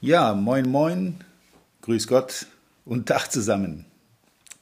[0.00, 1.16] Ja, moin, moin,
[1.82, 2.46] grüß Gott
[2.84, 3.84] und Tag zusammen,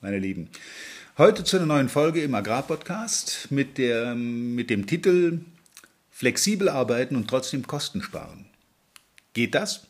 [0.00, 0.49] meine Lieben.
[1.18, 5.41] Heute zu einer neuen Folge im Agrarpodcast mit, mit dem Titel
[6.10, 8.46] Flexibel arbeiten und trotzdem Kosten sparen.
[9.34, 9.86] Geht das?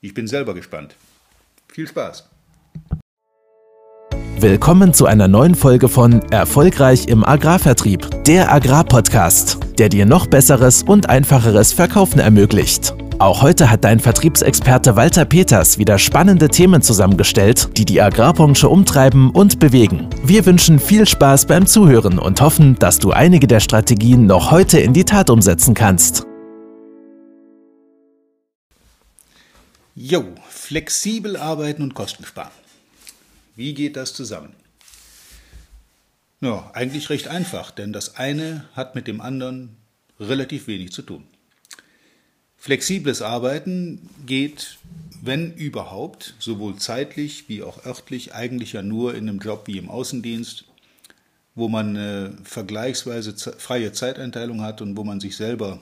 [0.00, 0.96] Ich bin selber gespannt.
[1.68, 2.30] Viel Spaß.
[4.38, 10.82] Willkommen zu einer neuen Folge von Erfolgreich im Agrarvertrieb, der Agrarpodcast, der dir noch besseres
[10.82, 12.94] und einfacheres Verkaufen ermöglicht.
[13.20, 19.28] Auch heute hat dein Vertriebsexperte Walter Peters wieder spannende Themen zusammengestellt, die die Agrarbranche umtreiben
[19.28, 20.08] und bewegen.
[20.24, 24.80] Wir wünschen viel Spaß beim Zuhören und hoffen, dass du einige der Strategien noch heute
[24.80, 26.24] in die Tat umsetzen kannst.
[29.94, 32.48] Jo, flexibel arbeiten und Kosten sparen.
[33.54, 34.54] Wie geht das zusammen?
[36.40, 39.76] Ja, eigentlich recht einfach, denn das eine hat mit dem anderen
[40.18, 41.26] relativ wenig zu tun.
[42.60, 44.76] Flexibles Arbeiten geht,
[45.22, 49.88] wenn überhaupt, sowohl zeitlich wie auch örtlich, eigentlich ja nur in einem Job wie im
[49.88, 50.66] Außendienst,
[51.54, 55.80] wo man eine vergleichsweise freie Zeiteinteilung hat und wo man sich selber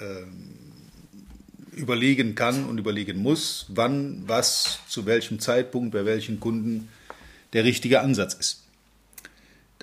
[0.00, 6.88] äh, überlegen kann und überlegen muss, wann, was, zu welchem Zeitpunkt, bei welchen Kunden
[7.52, 8.63] der richtige Ansatz ist.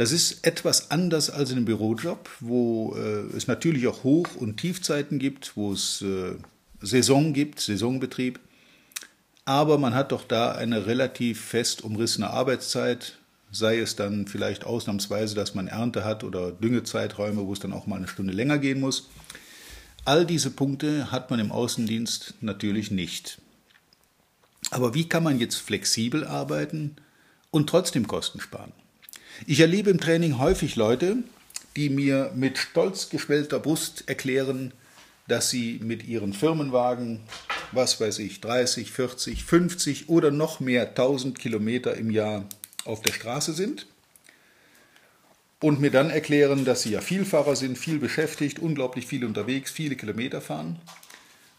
[0.01, 4.57] Das ist etwas anders als in einem Bürojob, wo äh, es natürlich auch Hoch- und
[4.57, 6.37] Tiefzeiten gibt, wo es äh,
[6.81, 8.39] Saison gibt, Saisonbetrieb.
[9.45, 13.19] Aber man hat doch da eine relativ fest umrissene Arbeitszeit,
[13.51, 17.85] sei es dann vielleicht ausnahmsweise, dass man Ernte hat oder Düngezeiträume, wo es dann auch
[17.85, 19.07] mal eine Stunde länger gehen muss.
[20.03, 23.39] All diese Punkte hat man im Außendienst natürlich nicht.
[24.71, 26.95] Aber wie kann man jetzt flexibel arbeiten
[27.51, 28.73] und trotzdem Kosten sparen?
[29.47, 31.17] Ich erlebe im Training häufig Leute,
[31.75, 34.73] die mir mit stolz geschwellter Brust erklären,
[35.27, 37.21] dass sie mit ihren Firmenwagen,
[37.71, 42.45] was weiß ich, 30, 40, 50 oder noch mehr 1000 Kilometer im Jahr
[42.85, 43.87] auf der Straße sind
[45.61, 49.95] und mir dann erklären, dass sie ja Vielfahrer sind, viel beschäftigt, unglaublich viel unterwegs, viele
[49.95, 50.79] Kilometer fahren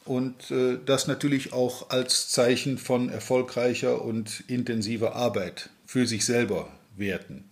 [0.05, 6.69] und äh, das natürlich auch als Zeichen von erfolgreicher und intensiver Arbeit für sich selber
[6.97, 7.52] werten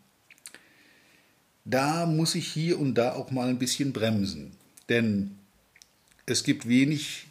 [1.70, 4.52] da muss ich hier und da auch mal ein bisschen bremsen.
[4.88, 5.36] Denn
[6.26, 7.26] es gibt wenig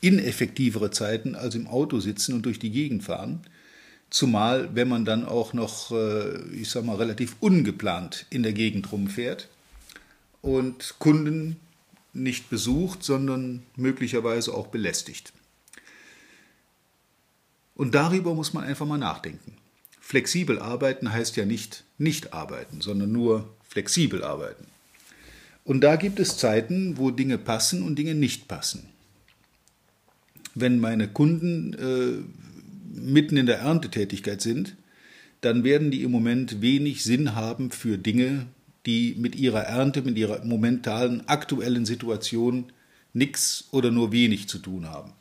[0.00, 3.40] ineffektivere Zeiten als im Auto sitzen und durch die Gegend fahren.
[4.10, 8.92] Zumal, wenn man dann auch noch, äh, ich sag mal, relativ ungeplant in der Gegend
[8.92, 9.48] rumfährt
[10.42, 11.56] und Kunden
[12.12, 15.32] nicht besucht, sondern möglicherweise auch belästigt.
[17.74, 19.56] Und darüber muss man einfach mal nachdenken.
[20.00, 24.64] Flexibel arbeiten heißt ja nicht nicht arbeiten, sondern nur flexibel arbeiten.
[25.64, 28.86] Und da gibt es Zeiten, wo Dinge passen und Dinge nicht passen.
[30.54, 34.76] Wenn meine Kunden äh, mitten in der Erntetätigkeit sind,
[35.40, 38.46] dann werden die im Moment wenig Sinn haben für Dinge,
[38.86, 42.66] die mit ihrer Ernte, mit ihrer momentanen aktuellen Situation
[43.12, 45.12] nichts oder nur wenig zu tun haben.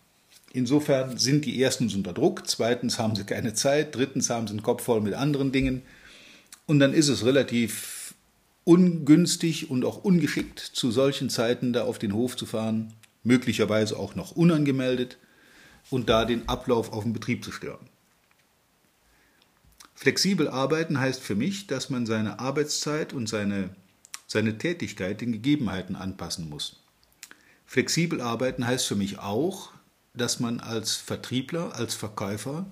[0.51, 4.61] Insofern sind die erstens unter Druck, zweitens haben sie keine Zeit, drittens haben sie den
[4.61, 5.81] Kopf voll mit anderen Dingen.
[6.67, 7.92] Und dann ist es relativ
[8.63, 12.93] ungünstig und auch ungeschickt, zu solchen Zeiten da auf den Hof zu fahren,
[13.23, 15.17] möglicherweise auch noch unangemeldet
[15.89, 17.89] und da den Ablauf auf dem Betrieb zu stören.
[19.95, 23.69] Flexibel arbeiten heißt für mich, dass man seine Arbeitszeit und seine,
[24.27, 26.83] seine Tätigkeit den Gegebenheiten anpassen muss.
[27.65, 29.71] Flexibel arbeiten heißt für mich auch,
[30.13, 32.65] dass man als Vertriebler, als Verkäufer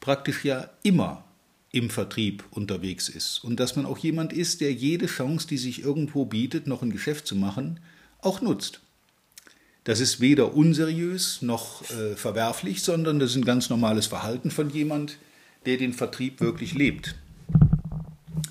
[0.00, 1.24] praktisch ja immer
[1.72, 5.82] im Vertrieb unterwegs ist und dass man auch jemand ist, der jede Chance, die sich
[5.82, 7.78] irgendwo bietet, noch ein Geschäft zu machen,
[8.20, 8.80] auch nutzt.
[9.84, 14.68] Das ist weder unseriös noch äh, verwerflich, sondern das ist ein ganz normales Verhalten von
[14.70, 15.16] jemand,
[15.64, 17.14] der den Vertrieb wirklich lebt.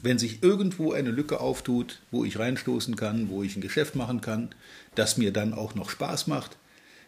[0.02, 4.22] Wenn sich irgendwo eine Lücke auftut, wo ich reinstoßen kann, wo ich ein Geschäft machen
[4.22, 4.50] kann,
[4.96, 6.58] das mir dann auch noch Spaß macht,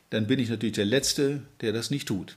[0.09, 2.35] dann bin ich natürlich der Letzte, der das nicht tut.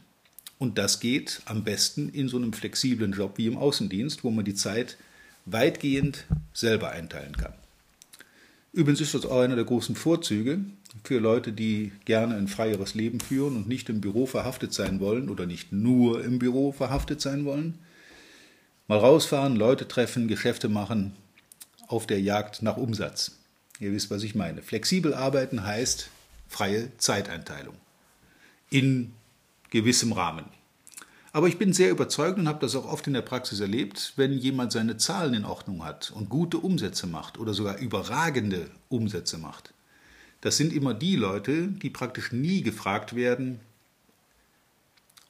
[0.59, 4.45] Und das geht am besten in so einem flexiblen Job wie im Außendienst, wo man
[4.45, 4.97] die Zeit
[5.47, 7.55] weitgehend selber einteilen kann.
[8.73, 10.61] Übrigens ist das auch einer der großen Vorzüge
[11.05, 15.29] für Leute, die gerne ein freieres Leben führen und nicht im Büro verhaftet sein wollen
[15.29, 17.79] oder nicht nur im Büro verhaftet sein wollen.
[18.89, 21.15] Mal rausfahren, Leute treffen, Geschäfte machen,
[21.89, 23.39] auf der Jagd nach Umsatz.
[23.81, 24.62] Ihr wisst, was ich meine.
[24.62, 26.09] Flexibel arbeiten heißt,
[26.49, 27.77] freie Zeiteinteilung
[28.71, 29.12] in
[29.71, 30.45] gewissem Rahmen.
[31.33, 34.39] Aber ich bin sehr überzeugt und habe das auch oft in der Praxis erlebt, wenn
[34.39, 39.75] jemand seine Zahlen in Ordnung hat und gute Umsätze macht oder sogar überragende Umsätze macht,
[40.45, 43.61] Das sind immer die Leute, die praktisch nie gefragt werden,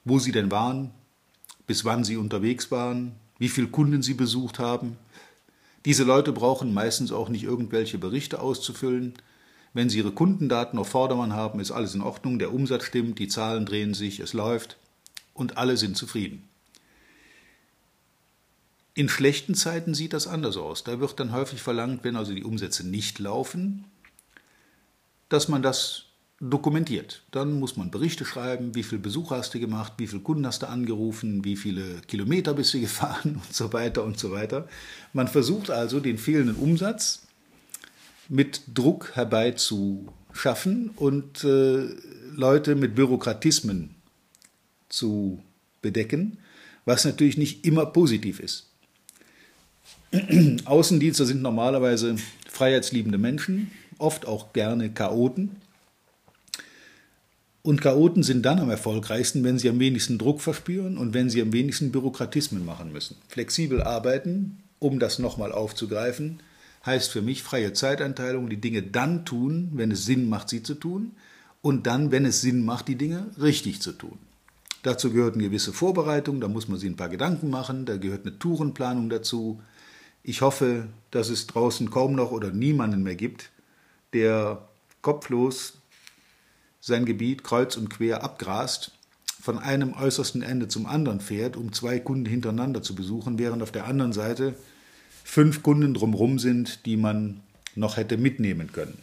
[0.03, 0.91] wo sie denn waren,
[1.67, 4.97] bis wann sie unterwegs waren, wie viele Kunden sie besucht haben.
[5.85, 9.13] Diese Leute brauchen meistens auch nicht irgendwelche Berichte auszufüllen.
[9.75, 13.27] Wenn sie ihre Kundendaten auf Vordermann haben, ist alles in Ordnung, der Umsatz stimmt, die
[13.27, 14.77] Zahlen drehen sich, es läuft
[15.33, 16.47] und alle sind zufrieden.
[18.93, 20.85] In schlechten Zeiten sieht das anders aus.
[20.85, 23.83] Da wird dann häufig verlangt, wenn also die Umsätze nicht laufen,
[25.27, 26.05] dass man das
[26.39, 27.23] dokumentiert.
[27.31, 30.61] Dann muss man Berichte schreiben, wie viele Besucher hast du gemacht, wie viele Kunden hast
[30.61, 34.69] du angerufen, wie viele Kilometer bist du gefahren und so weiter und so weiter.
[35.11, 37.24] Man versucht also den fehlenden Umsatz
[38.29, 41.87] mit Druck herbeizuschaffen und äh,
[42.35, 43.95] Leute mit Bürokratismen
[44.89, 45.41] zu
[45.81, 46.37] bedecken,
[46.85, 48.69] was natürlich nicht immer positiv ist.
[50.65, 52.15] Außendienste sind normalerweise
[52.49, 55.57] freiheitsliebende Menschen, oft auch gerne Chaoten.
[57.61, 61.41] Und Chaoten sind dann am erfolgreichsten, wenn sie am wenigsten Druck verspüren und wenn sie
[61.41, 63.17] am wenigsten Bürokratismen machen müssen.
[63.27, 66.39] Flexibel arbeiten, um das nochmal aufzugreifen,
[66.85, 70.75] heißt für mich freie Zeiteinteilung, die Dinge dann tun, wenn es Sinn macht, sie zu
[70.75, 71.13] tun,
[71.61, 74.19] und dann, wenn es Sinn macht, die Dinge richtig zu tun.
[74.83, 78.25] Dazu gehört eine gewisse Vorbereitung, da muss man sich ein paar Gedanken machen, da gehört
[78.25, 79.59] eine Tourenplanung dazu.
[80.21, 83.49] Ich hoffe, dass es draußen kaum noch oder niemanden mehr gibt,
[84.13, 84.67] der
[85.01, 85.79] kopflos
[86.81, 88.91] sein Gebiet kreuz und quer abgrast,
[89.41, 93.71] von einem äußersten Ende zum anderen fährt, um zwei Kunden hintereinander zu besuchen, während auf
[93.71, 94.55] der anderen Seite
[95.25, 97.41] fünf Kunden drumherum sind, die man
[97.73, 98.97] noch hätte mitnehmen können.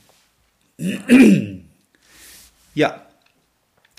[2.74, 3.02] ja,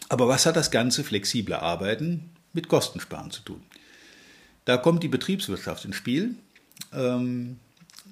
[0.09, 3.61] aber was hat das ganze flexible Arbeiten mit Kostensparen zu tun?
[4.65, 6.35] Da kommt die Betriebswirtschaft ins Spiel.
[6.93, 7.59] Ähm,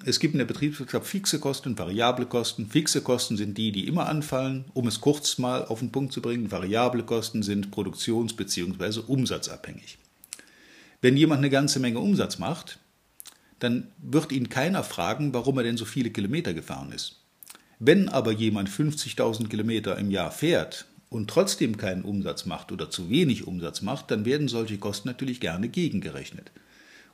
[0.05, 2.67] es gibt in der Betriebswirtschaft fixe Kosten, variable Kosten.
[2.67, 6.21] Fixe Kosten sind die, die immer anfallen, um es kurz mal auf den Punkt zu
[6.21, 6.51] bringen.
[6.51, 8.99] Variable Kosten sind produktions- bzw.
[9.07, 9.97] umsatzabhängig.
[11.01, 12.77] Wenn jemand eine ganze Menge Umsatz macht,
[13.61, 17.17] dann wird ihn keiner fragen, warum er denn so viele Kilometer gefahren ist.
[17.77, 23.11] Wenn aber jemand 50.000 Kilometer im Jahr fährt und trotzdem keinen Umsatz macht oder zu
[23.11, 26.51] wenig Umsatz macht, dann werden solche Kosten natürlich gerne gegengerechnet.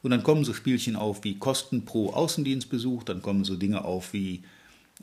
[0.02, 4.14] Und dann kommen so Spielchen auf wie Kosten pro Außendienstbesuch, dann kommen so Dinge auf
[4.14, 4.44] wie,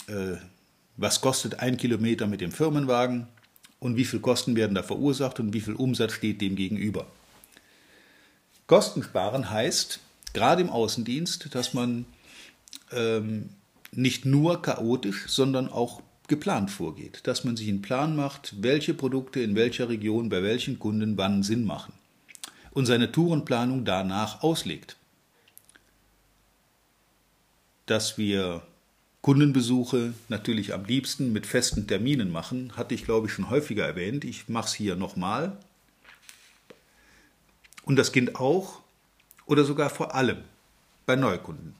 [0.06, 0.36] äh,
[0.96, 3.26] was kostet ein Kilometer mit dem Firmenwagen
[3.80, 7.06] und wie viel Kosten werden da verursacht und wie viel Umsatz steht dem gegenüber.
[8.66, 10.00] Kostensparen heißt,
[10.34, 12.04] gerade im Außendienst, dass man
[12.92, 13.50] ähm,
[13.92, 19.40] nicht nur chaotisch, sondern auch geplant vorgeht, dass man sich einen Plan macht, welche Produkte
[19.40, 21.92] in welcher Region bei welchen Kunden wann Sinn machen
[22.72, 24.96] und seine Tourenplanung danach auslegt.
[27.86, 28.62] Dass wir
[29.20, 34.24] Kundenbesuche natürlich am liebsten mit festen Terminen machen, hatte ich glaube ich schon häufiger erwähnt.
[34.24, 35.58] Ich mache es hier nochmal.
[37.84, 38.83] Und das gilt auch
[39.46, 40.38] oder sogar vor allem
[41.06, 41.74] bei Neukunden.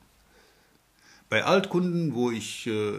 [1.29, 2.99] Bei Altkunden, wo ich äh,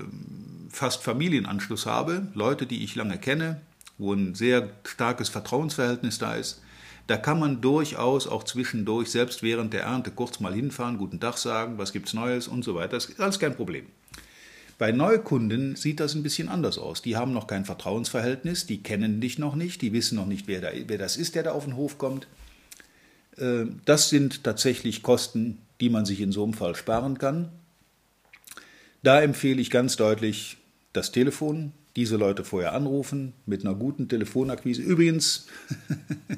[0.70, 3.62] fast Familienanschluss habe, Leute, die ich lange kenne,
[3.98, 6.62] wo ein sehr starkes Vertrauensverhältnis da ist,
[7.08, 11.38] da kann man durchaus auch zwischendurch, selbst während der Ernte, kurz mal hinfahren, guten Tag
[11.38, 12.98] sagen, was gibt's Neues und so weiter.
[12.98, 13.86] Das ist alles kein Problem.
[14.78, 17.02] Bei Neukunden sieht das ein bisschen anders aus.
[17.02, 20.60] Die haben noch kein Vertrauensverhältnis, die kennen dich noch nicht, die wissen noch nicht, wer,
[20.60, 22.28] da, wer das ist, der da auf den Hof kommt.
[23.38, 27.50] Äh, das sind tatsächlich Kosten, die man sich in so einem Fall sparen kann.
[29.04, 30.58] Da empfehle ich ganz deutlich
[30.94, 34.82] das Telefon, diese Leute vorher anrufen mit einer guten Telefonakquise.
[34.82, 35.48] Übrigens,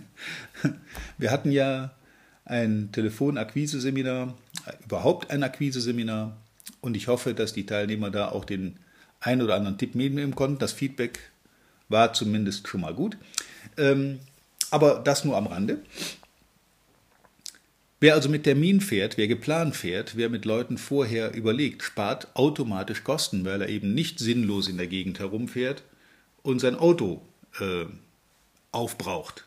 [1.17, 1.91] wir hatten ja
[2.45, 4.35] ein Telefonakquise-Seminar,
[4.83, 6.37] überhaupt ein Akquise-Seminar
[6.81, 8.77] und ich hoffe, dass die Teilnehmer da auch den
[9.19, 10.59] ein oder anderen Tipp mitnehmen konnten.
[10.59, 11.19] Das Feedback
[11.89, 13.17] war zumindest schon mal gut.
[13.77, 14.19] Ähm,
[14.71, 15.79] aber das nur am Rande.
[17.99, 23.03] Wer also mit Termin fährt, wer geplant fährt, wer mit Leuten vorher überlegt, spart automatisch
[23.03, 25.83] Kosten, weil er eben nicht sinnlos in der Gegend herumfährt
[26.43, 27.21] und sein Auto
[27.59, 27.85] äh,
[28.71, 29.45] aufbraucht.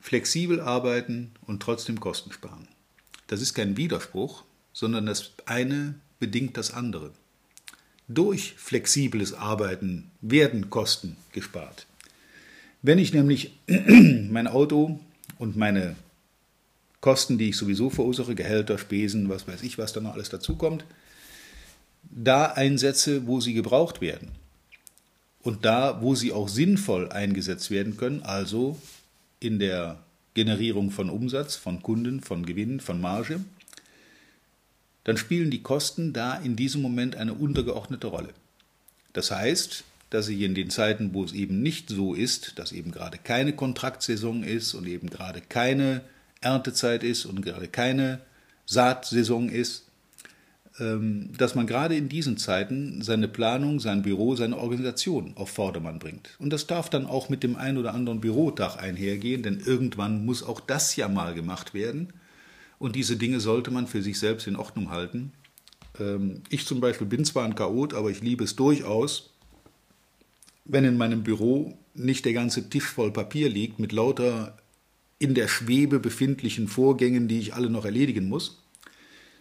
[0.00, 2.68] Flexibel arbeiten und trotzdem Kosten sparen.
[3.26, 7.10] Das ist kein Widerspruch, sondern das eine bedingt das andere.
[8.06, 11.86] Durch flexibles Arbeiten werden Kosten gespart.
[12.82, 15.00] Wenn ich nämlich mein Auto
[15.38, 15.96] und meine
[17.00, 20.84] Kosten, die ich sowieso verursache, Gehälter, Spesen, was weiß ich, was da noch alles dazukommt,
[22.02, 24.30] da einsetze, wo sie gebraucht werden.
[25.42, 28.80] Und da, wo sie auch sinnvoll eingesetzt werden können, also
[29.40, 29.98] in der
[30.32, 33.40] Generierung von Umsatz, von Kunden, von Gewinn, von Marge,
[35.04, 38.30] dann spielen die Kosten da in diesem Moment eine untergeordnete Rolle.
[39.12, 42.92] Das heißt, dass ich in den Zeiten, wo es eben nicht so ist, dass eben
[42.92, 46.02] gerade keine Kontraktsaison ist und eben gerade keine
[46.40, 48.20] Erntezeit ist und gerade keine
[48.64, 49.86] Saatsaison ist,
[50.78, 55.98] ähm, dass man gerade in diesen Zeiten seine Planung, sein Büro, seine Organisation auf Vordermann
[55.98, 56.36] bringt.
[56.38, 60.44] Und das darf dann auch mit dem ein oder anderen Bürotag einhergehen, denn irgendwann muss
[60.44, 62.12] auch das ja mal gemacht werden.
[62.78, 65.32] Und diese Dinge sollte man für sich selbst in Ordnung halten.
[65.98, 69.33] Ähm, ich zum Beispiel bin zwar ein Chaot, aber ich liebe es durchaus,
[70.64, 74.56] wenn in meinem Büro nicht der ganze Tisch voll Papier liegt mit lauter
[75.18, 78.62] in der Schwebe befindlichen Vorgängen, die ich alle noch erledigen muss,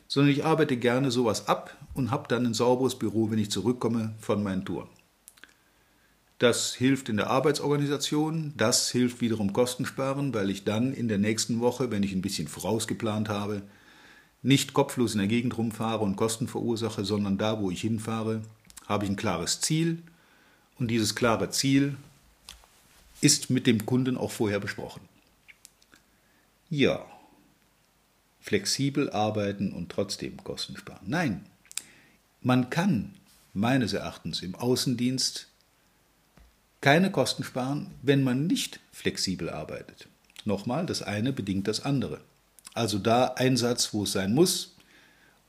[0.08, 4.14] sondern ich arbeite gerne sowas ab und habe dann ein sauberes Büro, wenn ich zurückkomme
[4.20, 4.90] von meinen Touren.
[6.40, 11.62] Das hilft in der Arbeitsorganisation, das hilft wiederum Kostensparen, weil ich dann in der nächsten
[11.62, 13.64] Woche, wenn ich ein bisschen vorausgeplant habe,
[14.42, 18.42] nicht kopflos in der Gegend rumfahre und Kosten verursache, sondern da, wo ich hinfahre,
[18.86, 20.04] habe ich ein klares Ziel
[20.80, 21.96] und dieses klare Ziel
[23.22, 25.02] ist mit dem Kunden auch vorher besprochen.
[26.70, 27.06] Ja,
[28.42, 31.06] flexibel arbeiten und trotzdem Kosten sparen.
[31.06, 31.46] Nein,
[32.42, 33.14] man kann
[33.54, 35.48] meines Erachtens im Außendienst
[36.82, 40.08] keine Kosten sparen, wenn man nicht flexibel arbeitet.
[40.44, 42.20] Nochmal, das eine bedingt das andere.
[42.74, 44.73] Also da Einsatz, wo es sein muss,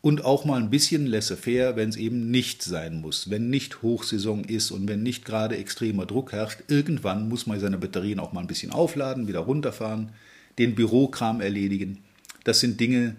[0.04, 4.44] und auch mal ein bisschen laissez-faire, wenn es eben nicht sein muss, wenn nicht Hochsaison
[4.44, 6.60] ist und wenn nicht gerade extremer Druck herrscht.
[6.68, 10.12] Irgendwann muss man seine Batterien auch mal ein bisschen aufladen, wieder runterfahren,
[10.58, 12.04] den Bürokram erledigen.
[12.44, 13.16] Das sind Dinge,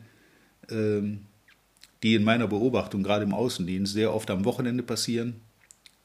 [0.69, 1.21] ähm,
[2.03, 5.41] die in meiner Beobachtung gerade im Außendienst sehr oft am Wochenende passieren.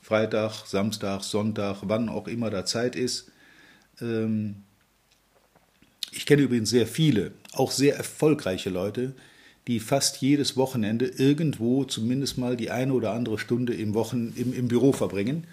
[0.01, 3.31] Freitag, Samstag, Sonntag, wann auch immer da Zeit ist.
[4.01, 4.63] Ähm,
[6.11, 9.15] ich kenne übrigens sehr viele, auch sehr erfolgreiche Leute,
[9.67, 14.53] die fast jedes Wochenende irgendwo zumindest mal die eine oder andere Stunde im, Wochen, im,
[14.53, 15.47] im Büro verbringen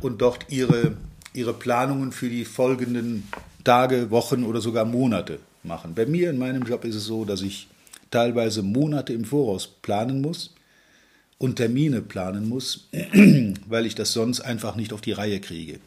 [0.00, 0.96] und dort ihre,
[1.34, 3.24] ihre Planungen für die folgenden
[3.64, 5.94] Tage, Wochen oder sogar Monate machen.
[5.94, 7.68] Bei mir in meinem Job ist es so, dass ich
[8.10, 10.54] teilweise Monate im Voraus planen muss
[11.38, 12.88] und Termine planen muss,
[13.68, 15.80] weil ich das sonst einfach nicht auf die Reihe kriege.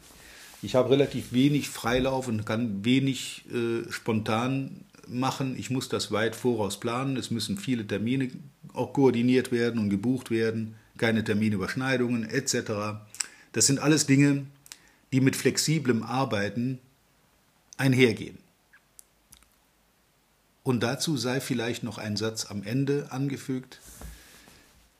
[0.62, 5.56] Ich habe relativ wenig Freilauf und kann wenig äh, spontan machen.
[5.58, 7.16] Ich muss das weit voraus planen.
[7.16, 8.30] Es müssen viele Termine
[8.72, 12.98] auch koordiniert werden und gebucht werden, keine Terminüberschneidungen etc.
[13.52, 14.46] Das sind alles Dinge,
[15.12, 16.78] die mit flexiblem Arbeiten
[17.76, 18.38] einhergehen.
[20.62, 23.80] Und dazu sei vielleicht noch ein Satz am Ende angefügt.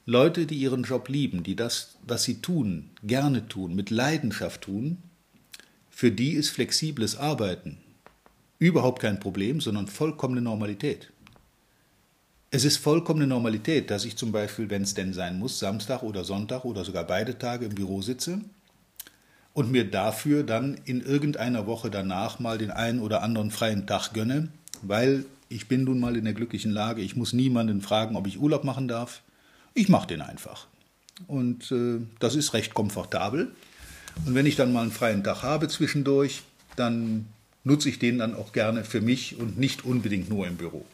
[0.06, 4.99] Leute, die ihren Job lieben, die das, was sie tun, gerne tun, mit Leidenschaft tun,
[5.90, 7.78] für die ist flexibles Arbeiten
[8.58, 11.11] überhaupt kein Problem, sondern vollkommene Normalität.
[12.50, 16.25] Es ist vollkommene Normalität, dass ich zum Beispiel, wenn es denn sein muss, Samstag oder
[16.25, 18.40] Sonntag oder sogar beide Tage im Büro sitze
[19.54, 24.12] und mir dafür dann in irgendeiner Woche danach mal den einen oder anderen freien Tag
[24.12, 24.49] gönne,
[24.82, 28.40] weil ich bin nun mal in der glücklichen Lage, ich muss niemanden fragen, ob ich
[28.40, 29.23] Urlaub machen darf.
[29.75, 30.66] Ich mache den einfach.
[31.26, 33.52] Und äh, das ist recht komfortabel.
[34.26, 36.42] Und wenn ich dann mal einen freien Tag habe zwischendurch,
[36.76, 37.26] dann
[37.64, 40.85] nutze ich den dann auch gerne für mich und nicht unbedingt nur im Büro.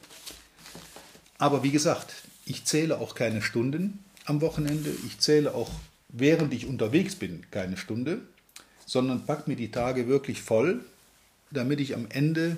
[1.38, 4.90] Aber wie gesagt, ich zähle auch keine Stunden am Wochenende.
[5.06, 5.70] Ich zähle auch,
[6.08, 8.20] während ich unterwegs bin, keine Stunde,
[8.86, 10.84] sondern packe mir die Tage wirklich voll,
[11.50, 12.56] damit ich am Ende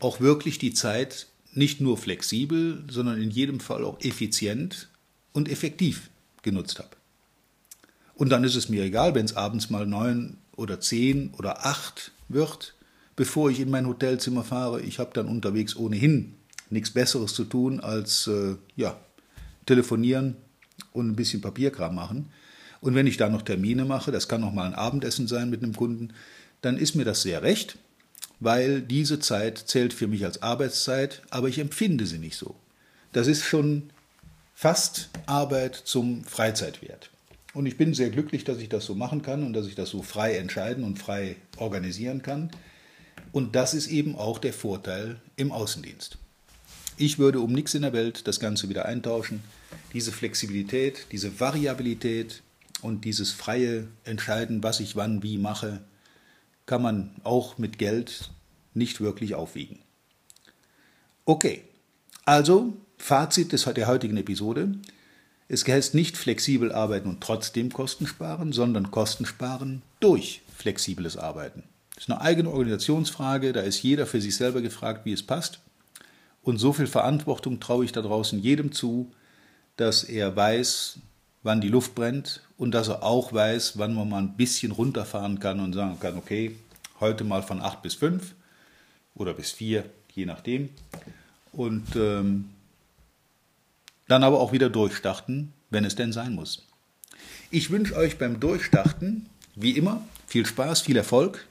[0.00, 4.88] auch wirklich die Zeit nicht nur flexibel, sondern in jedem Fall auch effizient
[5.32, 6.10] und effektiv
[6.42, 6.96] genutzt habe.
[8.14, 12.12] Und dann ist es mir egal, wenn es abends mal neun oder zehn oder acht
[12.28, 12.74] wird,
[13.16, 14.80] bevor ich in mein Hotelzimmer fahre.
[14.80, 16.34] Ich habe dann unterwegs ohnehin
[16.70, 18.98] nichts Besseres zu tun als äh, ja,
[19.66, 20.36] telefonieren
[20.92, 22.30] und ein bisschen Papierkram machen.
[22.80, 25.62] Und wenn ich da noch Termine mache, das kann auch mal ein Abendessen sein mit
[25.62, 26.14] einem Kunden,
[26.62, 27.76] dann ist mir das sehr recht
[28.42, 32.56] weil diese Zeit zählt für mich als Arbeitszeit, aber ich empfinde sie nicht so.
[33.12, 33.90] Das ist schon
[34.52, 37.10] fast Arbeit zum Freizeitwert.
[37.54, 39.90] Und ich bin sehr glücklich, dass ich das so machen kann und dass ich das
[39.90, 42.50] so frei entscheiden und frei organisieren kann.
[43.32, 46.18] Und das ist eben auch der Vorteil im Außendienst.
[46.98, 49.42] Ich würde um nichts in der Welt das Ganze wieder eintauschen.
[49.94, 52.42] Diese Flexibilität, diese Variabilität
[52.82, 55.82] und dieses freie Entscheiden, was ich wann wie mache,
[56.66, 58.30] kann man auch mit Geld
[58.74, 59.78] nicht wirklich aufwiegen.
[61.24, 61.62] Okay,
[62.24, 64.74] also Fazit des, der heutigen Episode.
[65.48, 71.64] Es heißt nicht flexibel arbeiten und trotzdem Kosten sparen, sondern Kosten sparen durch flexibles Arbeiten.
[71.94, 75.60] Das ist eine eigene Organisationsfrage, da ist jeder für sich selber gefragt, wie es passt.
[76.42, 79.12] Und so viel Verantwortung traue ich da draußen jedem zu,
[79.76, 80.98] dass er weiß,
[81.42, 85.38] wann die Luft brennt und dass er auch weiß, wann man mal ein bisschen runterfahren
[85.38, 86.56] kann und sagen kann, okay,
[87.00, 88.34] heute mal von 8 bis 5
[89.14, 89.84] oder bis 4,
[90.14, 90.70] je nachdem.
[91.52, 92.50] Und ähm,
[94.08, 96.66] dann aber auch wieder durchstarten, wenn es denn sein muss.
[97.50, 101.46] Ich wünsche euch beim Durchstarten, wie immer, viel Spaß, viel Erfolg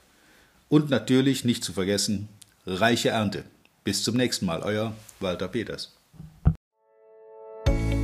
[0.71, 2.29] und natürlich nicht zu vergessen,
[2.65, 3.43] reiche Ernte.
[3.83, 5.93] Bis zum nächsten Mal, euer Walter Peters.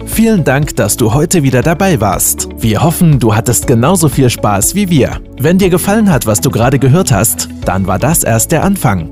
[0.05, 2.49] Vielen Dank, dass du heute wieder dabei warst.
[2.57, 5.21] Wir hoffen, du hattest genauso viel Spaß wie wir.
[5.39, 9.11] Wenn dir gefallen hat, was du gerade gehört hast, dann war das erst der Anfang.